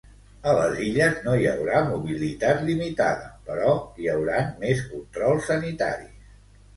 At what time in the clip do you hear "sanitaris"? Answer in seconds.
5.51-6.33